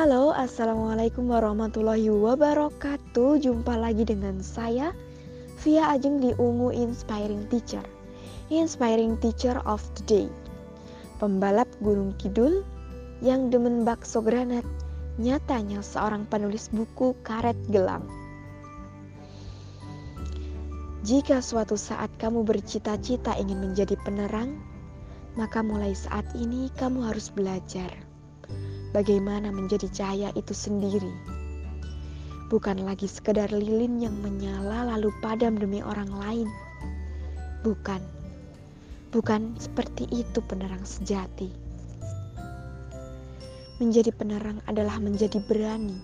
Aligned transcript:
Halo, 0.00 0.32
Assalamualaikum 0.32 1.28
warahmatullahi 1.28 2.08
wabarakatuh. 2.08 3.36
Jumpa 3.36 3.76
lagi 3.76 4.08
dengan 4.08 4.40
saya 4.40 4.96
Via 5.60 5.92
Ajeng 5.92 6.24
di 6.24 6.32
Ungu 6.40 6.72
Inspiring 6.72 7.44
Teacher. 7.52 7.84
Inspiring 8.48 9.20
Teacher 9.20 9.60
of 9.68 9.84
the 10.00 10.02
Day. 10.08 10.26
Pembalap 11.20 11.68
Gunung 11.84 12.16
Kidul 12.16 12.64
yang 13.20 13.52
demen 13.52 13.84
bakso 13.84 14.24
granat 14.24 14.64
Nyatanya 15.20 15.84
seorang 15.84 16.24
penulis 16.32 16.72
buku 16.72 17.12
karet 17.20 17.60
gelang. 17.68 18.08
Jika 21.04 21.44
suatu 21.44 21.76
saat 21.76 22.08
kamu 22.16 22.48
bercita-cita 22.48 23.36
ingin 23.36 23.60
menjadi 23.60 24.00
penerang 24.00 24.64
Maka 25.36 25.60
mulai 25.60 25.92
saat 25.92 26.24
ini 26.32 26.72
kamu 26.80 27.04
harus 27.04 27.28
belajar 27.28 28.09
bagaimana 28.90 29.54
menjadi 29.54 29.86
cahaya 29.90 30.34
itu 30.34 30.54
sendiri. 30.54 31.10
Bukan 32.50 32.82
lagi 32.82 33.06
sekedar 33.06 33.54
lilin 33.54 34.02
yang 34.02 34.16
menyala 34.18 34.82
lalu 34.94 35.14
padam 35.22 35.54
demi 35.54 35.78
orang 35.86 36.10
lain. 36.10 36.48
Bukan. 37.62 38.02
Bukan 39.14 39.54
seperti 39.58 40.06
itu 40.10 40.42
penerang 40.42 40.82
sejati. 40.82 41.46
Menjadi 43.78 44.10
penerang 44.10 44.58
adalah 44.66 44.98
menjadi 44.98 45.38
berani. 45.46 45.94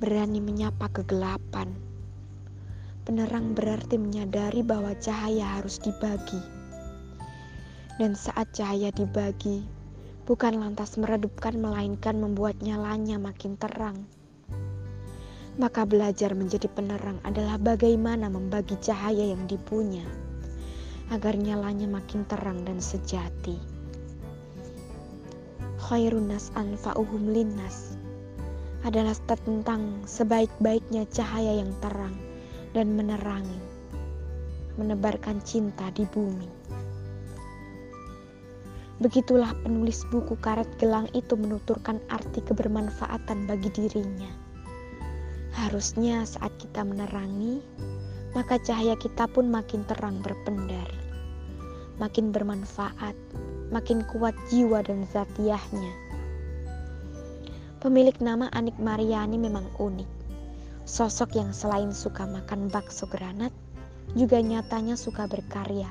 Berani 0.00 0.40
menyapa 0.40 0.88
kegelapan. 0.88 1.68
Penerang 3.04 3.52
berarti 3.52 4.00
menyadari 4.00 4.64
bahwa 4.64 4.96
cahaya 4.96 5.60
harus 5.60 5.76
dibagi. 5.76 6.40
Dan 8.00 8.16
saat 8.16 8.48
cahaya 8.56 8.88
dibagi, 8.88 9.60
bukan 10.30 10.62
lantas 10.62 10.94
meredupkan 10.94 11.58
melainkan 11.58 12.14
membuat 12.22 12.62
nyalanya 12.62 13.18
makin 13.18 13.58
terang. 13.58 14.06
Maka 15.58 15.82
belajar 15.82 16.38
menjadi 16.38 16.70
penerang 16.70 17.18
adalah 17.26 17.58
bagaimana 17.58 18.30
membagi 18.30 18.78
cahaya 18.78 19.26
yang 19.26 19.50
dipunya 19.50 20.06
agar 21.10 21.34
nyalanya 21.34 21.90
makin 21.90 22.22
terang 22.30 22.62
dan 22.62 22.78
sejati. 22.78 23.58
Khairun 25.82 26.30
nas 26.30 26.54
anfa'uhum 26.54 27.34
linnas 27.34 27.98
adalah 28.86 29.18
tentang 29.34 30.06
sebaik-baiknya 30.06 31.10
cahaya 31.10 31.58
yang 31.58 31.74
terang 31.82 32.14
dan 32.70 32.94
menerangi, 32.94 33.58
menebarkan 34.78 35.42
cinta 35.42 35.90
di 35.90 36.06
bumi. 36.06 36.59
Begitulah 39.00 39.56
penulis 39.64 40.04
buku 40.12 40.36
karet 40.44 40.68
gelang 40.76 41.08
itu 41.16 41.32
menuturkan 41.32 41.96
arti 42.12 42.44
kebermanfaatan 42.44 43.48
bagi 43.48 43.72
dirinya. 43.72 44.28
Harusnya 45.56 46.28
saat 46.28 46.52
kita 46.60 46.84
menerangi, 46.84 47.64
maka 48.36 48.60
cahaya 48.60 48.92
kita 49.00 49.24
pun 49.24 49.48
makin 49.48 49.88
terang 49.88 50.20
berpendar, 50.20 50.92
makin 51.96 52.28
bermanfaat, 52.28 53.16
makin 53.72 54.04
kuat 54.12 54.36
jiwa 54.52 54.84
dan 54.84 55.08
zatiahnya. 55.08 55.96
Pemilik 57.80 58.20
nama 58.20 58.52
Anik 58.52 58.76
Mariani 58.76 59.40
memang 59.40 59.64
unik. 59.80 60.12
Sosok 60.84 61.40
yang 61.40 61.56
selain 61.56 61.96
suka 61.96 62.28
makan 62.28 62.68
bakso 62.68 63.08
granat, 63.08 63.56
juga 64.12 64.44
nyatanya 64.44 65.00
suka 65.00 65.24
berkarya 65.24 65.88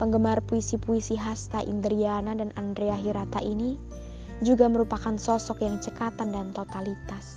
Penggemar 0.00 0.40
puisi-puisi 0.40 1.12
Hasta 1.12 1.60
Indriana 1.60 2.32
dan 2.32 2.56
Andrea 2.56 2.96
Hirata 2.96 3.36
ini 3.44 3.76
juga 4.40 4.64
merupakan 4.64 5.12
sosok 5.20 5.60
yang 5.60 5.76
cekatan 5.76 6.32
dan 6.32 6.56
totalitas. 6.56 7.36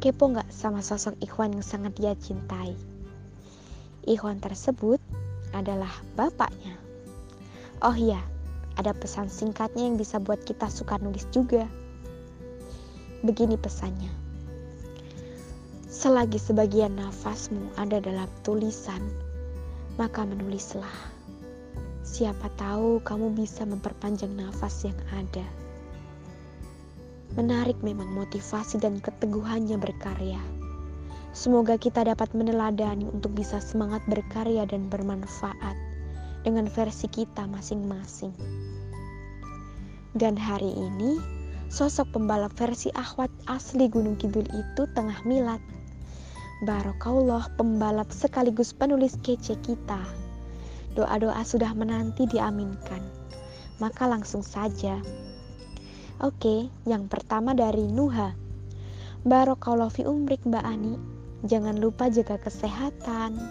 Kepo 0.00 0.32
nggak 0.32 0.48
sama 0.48 0.80
sosok 0.80 1.20
Ikhwan 1.20 1.52
yang 1.52 1.60
sangat 1.60 2.00
dia 2.00 2.16
cintai? 2.16 2.72
Ikhwan 4.08 4.40
tersebut 4.40 5.04
adalah 5.52 5.92
bapaknya. 6.16 6.80
Oh 7.84 7.92
iya, 7.92 8.24
ada 8.80 8.96
pesan 8.96 9.28
singkatnya 9.28 9.84
yang 9.84 10.00
bisa 10.00 10.16
buat 10.16 10.40
kita 10.48 10.72
suka 10.72 10.96
nulis 10.96 11.28
juga. 11.28 11.68
Begini 13.20 13.60
pesannya. 13.60 14.08
Selagi 15.92 16.40
sebagian 16.40 16.96
nafasmu 16.96 17.76
ada 17.76 18.00
dalam 18.00 18.32
tulisan, 18.42 19.04
maka 20.00 20.24
menulislah. 20.24 20.92
Siapa 22.02 22.48
tahu 22.58 23.00
kamu 23.04 23.36
bisa 23.36 23.64
memperpanjang 23.64 24.32
nafas 24.32 24.84
yang 24.84 24.98
ada. 25.12 25.46
Menarik 27.32 27.80
memang 27.80 28.12
motivasi 28.12 28.76
dan 28.76 29.00
keteguhannya 29.00 29.80
berkarya. 29.80 30.40
Semoga 31.32 31.80
kita 31.80 32.04
dapat 32.04 32.28
meneladani 32.36 33.08
untuk 33.08 33.32
bisa 33.32 33.56
semangat 33.56 34.04
berkarya 34.04 34.68
dan 34.68 34.92
bermanfaat 34.92 35.76
dengan 36.44 36.68
versi 36.68 37.08
kita 37.08 37.48
masing-masing. 37.48 38.36
Dan 40.12 40.36
hari 40.36 40.76
ini, 40.76 41.16
sosok 41.72 42.12
pembalap 42.12 42.52
versi 42.52 42.92
akhwat 42.92 43.32
asli 43.48 43.88
Gunung 43.88 44.20
Kidul 44.20 44.44
itu 44.52 44.84
tengah 44.92 45.16
milat 45.24 45.64
Barokallah 46.62 47.50
pembalap 47.58 48.14
sekaligus 48.14 48.70
penulis 48.70 49.18
kece 49.18 49.58
kita. 49.66 49.98
Doa-doa 50.94 51.42
sudah 51.42 51.74
menanti 51.74 52.22
diaminkan. 52.30 53.02
Maka 53.82 54.06
langsung 54.06 54.46
saja. 54.46 55.02
Oke, 56.22 56.70
yang 56.86 57.10
pertama 57.10 57.50
dari 57.50 57.90
Nuha. 57.90 58.38
Barokallah 59.26 59.90
fi 59.90 60.06
umrik 60.06 60.46
Mbak 60.46 60.62
Ani. 60.62 60.94
Jangan 61.50 61.82
lupa 61.82 62.06
jaga 62.06 62.38
kesehatan. 62.38 63.42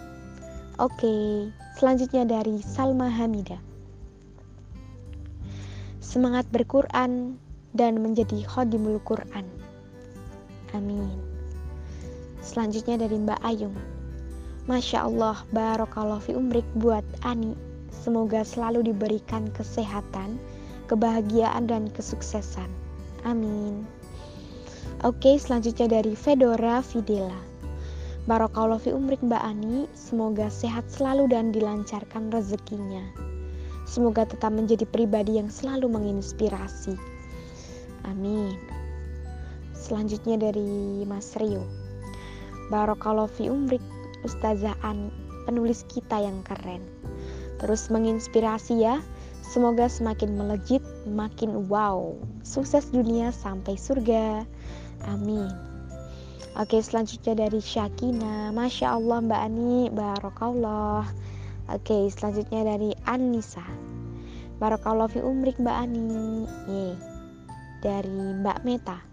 Oke, 0.80 1.52
selanjutnya 1.76 2.24
dari 2.24 2.64
Salma 2.64 3.12
Hamida. 3.12 3.60
Semangat 6.00 6.48
berquran 6.48 7.36
dan 7.76 8.00
menjadi 8.00 8.40
khodimul 8.48 9.04
Quran. 9.04 9.44
Amin. 10.72 11.31
Selanjutnya 12.42 12.98
dari 12.98 13.22
Mbak 13.22 13.40
Ayung. 13.46 13.78
Masya 14.66 15.06
Allah, 15.06 15.38
barokallah 15.54 16.18
fi 16.18 16.34
umrik 16.34 16.66
buat 16.74 17.06
Ani. 17.22 17.54
Semoga 17.94 18.42
selalu 18.42 18.90
diberikan 18.90 19.46
kesehatan, 19.54 20.42
kebahagiaan, 20.90 21.70
dan 21.70 21.86
kesuksesan. 21.94 22.66
Amin. 23.22 23.86
Oke, 25.06 25.38
selanjutnya 25.38 25.86
dari 25.86 26.18
Fedora 26.18 26.82
Fidela. 26.82 27.38
Barokallah 28.26 28.78
fi 28.78 28.90
umrik 28.90 29.22
Mbak 29.22 29.42
Ani, 29.42 29.86
semoga 29.94 30.50
sehat 30.50 30.86
selalu 30.90 31.30
dan 31.30 31.54
dilancarkan 31.54 32.30
rezekinya. 32.34 33.02
Semoga 33.86 34.26
tetap 34.26 34.50
menjadi 34.50 34.86
pribadi 34.86 35.38
yang 35.38 35.50
selalu 35.50 35.90
menginspirasi. 35.90 36.94
Amin. 38.06 38.58
Selanjutnya 39.74 40.38
dari 40.38 41.02
Mas 41.02 41.34
Rio. 41.34 41.81
Barokallah 42.68 43.26
fi 43.26 43.50
umrik 43.50 43.82
Ustazah 44.22 44.78
Ani, 44.86 45.10
penulis 45.48 45.82
kita 45.90 46.22
yang 46.22 46.46
keren. 46.46 46.86
Terus 47.58 47.90
menginspirasi 47.90 48.82
ya. 48.82 49.02
Semoga 49.42 49.90
semakin 49.90 50.38
melejit, 50.38 50.80
makin 51.04 51.66
wow. 51.66 52.14
Sukses 52.46 52.88
dunia 52.94 53.34
sampai 53.34 53.74
surga. 53.74 54.46
Amin. 55.10 55.50
Oke, 56.52 56.78
selanjutnya 56.78 57.48
dari 57.48 57.58
Syakina. 57.58 58.54
Masya 58.54 58.96
Allah 58.96 59.18
Mbak 59.24 59.42
Ani, 59.42 59.90
Barokallah. 59.90 61.04
Oke, 61.72 62.06
selanjutnya 62.12 62.62
dari 62.64 62.94
Anissa. 63.08 63.64
Barokallah 64.62 65.10
fi 65.10 65.24
umrik 65.24 65.58
Mbak 65.58 65.76
Ani. 65.76 66.46
Ye. 66.70 66.88
Dari 67.82 68.38
Mbak 68.38 68.62
Meta. 68.62 69.11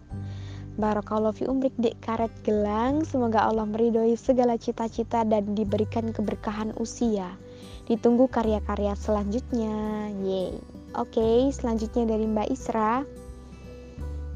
Barakallahu 0.78 1.34
fi 1.34 1.44
umrik 1.50 1.74
dek 1.80 1.98
karet 2.04 2.30
gelang. 2.46 3.02
Semoga 3.02 3.42
Allah 3.48 3.66
meridhoi 3.66 4.14
segala 4.14 4.54
cita-cita 4.54 5.26
dan 5.26 5.56
diberikan 5.58 6.14
keberkahan 6.14 6.76
usia. 6.78 7.34
Ditunggu 7.90 8.30
karya-karya 8.30 8.94
selanjutnya. 8.94 9.74
Yeay. 10.22 10.54
Oke, 10.94 11.50
selanjutnya 11.50 12.14
dari 12.14 12.26
Mbak 12.26 12.48
Isra. 12.50 13.02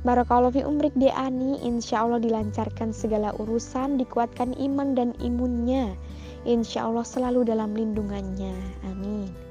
Barakallahu 0.04 0.60
fi 0.60 0.62
umrik 0.68 0.92
de 1.00 1.08
Ani, 1.08 1.56
insya 1.64 2.04
Allah 2.04 2.20
dilancarkan 2.20 2.92
segala 2.92 3.32
urusan, 3.40 3.96
dikuatkan 3.96 4.52
iman 4.60 4.92
dan 4.92 5.16
imunnya. 5.16 5.96
Insya 6.44 6.84
Allah 6.84 7.08
selalu 7.08 7.48
dalam 7.48 7.72
lindungannya. 7.72 8.52
Amin. 8.84 9.43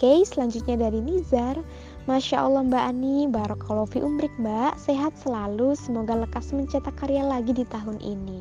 Oke, 0.00 0.24
selanjutnya 0.24 0.88
dari 0.88 0.96
Nizar. 1.04 1.60
Masya 2.08 2.48
Allah 2.48 2.64
Mbak 2.64 2.84
Ani, 2.88 3.28
Barakallahu 3.28 3.84
fi 3.84 4.00
umrik 4.00 4.32
Mbak, 4.40 4.80
sehat 4.80 5.12
selalu, 5.20 5.76
semoga 5.76 6.16
lekas 6.16 6.56
mencetak 6.56 6.96
karya 6.96 7.20
lagi 7.20 7.52
di 7.52 7.68
tahun 7.68 8.00
ini. 8.00 8.40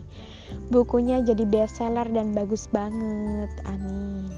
Bukunya 0.71 1.19
jadi 1.19 1.44
bestseller 1.44 2.07
dan 2.15 2.31
bagus 2.31 2.63
banget, 2.71 3.51
amin. 3.67 4.31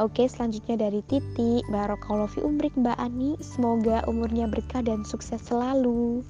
Oke, 0.00 0.24
selanjutnya 0.24 0.80
dari 0.88 1.04
Titi. 1.04 1.60
Barokallahu 1.68 2.32
fi 2.32 2.40
umrik 2.40 2.72
Mbak 2.80 2.96
Ani. 2.96 3.36
Semoga 3.44 4.00
umurnya 4.08 4.48
berkah 4.48 4.80
dan 4.80 5.04
sukses 5.04 5.44
selalu. 5.44 6.24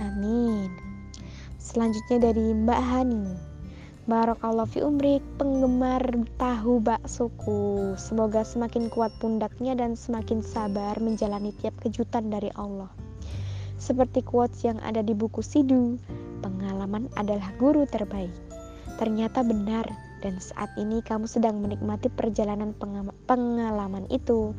Amin. 0.00 0.72
Selanjutnya 1.60 2.32
dari 2.32 2.56
Mbak 2.64 2.80
Hani. 2.80 3.53
Barokallahu 4.04 4.68
fi 4.68 4.84
umrik, 4.84 5.24
penggemar 5.40 6.04
tahu 6.36 6.76
baksoku. 6.76 7.96
Semoga 7.96 8.44
semakin 8.44 8.92
kuat 8.92 9.08
pundaknya 9.16 9.72
dan 9.72 9.96
semakin 9.96 10.44
sabar 10.44 10.92
menjalani 11.00 11.56
tiap 11.56 11.72
kejutan 11.80 12.28
dari 12.28 12.52
Allah. 12.52 12.92
Seperti 13.80 14.20
quotes 14.20 14.60
yang 14.60 14.76
ada 14.84 15.00
di 15.00 15.16
buku 15.16 15.40
Sidu, 15.40 15.96
pengalaman 16.44 17.08
adalah 17.16 17.48
guru 17.56 17.88
terbaik. 17.88 18.32
Ternyata 19.00 19.40
benar, 19.40 19.88
dan 20.20 20.36
saat 20.36 20.68
ini 20.76 21.00
kamu 21.00 21.24
sedang 21.24 21.64
menikmati 21.64 22.12
perjalanan 22.12 22.76
pengalaman 23.24 24.04
itu. 24.12 24.52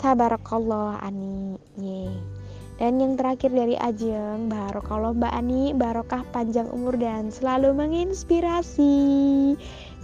Tabarakallah 0.00 1.04
Ani. 1.04 1.60
Ye. 1.76 2.37
Dan 2.78 3.02
yang 3.02 3.18
terakhir 3.18 3.50
dari 3.50 3.74
Ajeng, 3.74 4.46
Barokallah 4.46 5.10
Mbak 5.10 5.34
Ani, 5.34 5.74
barokah 5.74 6.22
panjang 6.30 6.70
umur 6.70 6.94
dan 6.94 7.34
selalu 7.34 7.74
menginspirasi. 7.74 8.94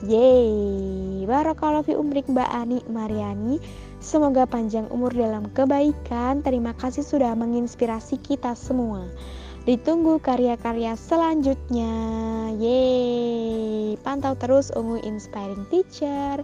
Yeay, 0.03 1.23
Barokallah 1.23 1.87
fi 1.87 1.95
umrik 1.95 2.27
Mbak 2.27 2.51
Ani 2.51 2.83
Mariani. 2.91 3.63
Semoga 4.03 4.43
panjang 4.43 4.91
umur 4.91 5.15
dalam 5.15 5.47
kebaikan. 5.55 6.43
Terima 6.43 6.75
kasih 6.75 7.07
sudah 7.07 7.39
menginspirasi 7.39 8.19
kita 8.19 8.59
semua. 8.59 9.07
Ditunggu 9.71 10.19
karya-karya 10.19 10.99
selanjutnya. 10.99 11.95
Yeay. 12.59 13.95
Pantau 14.03 14.35
terus 14.35 14.75
Ungu 14.75 14.99
Inspiring 14.99 15.63
Teacher. 15.71 16.43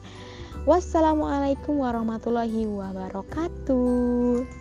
Wassalamualaikum 0.62 1.82
warahmatullahi 1.82 2.70
wabarakatuh. 2.70 4.59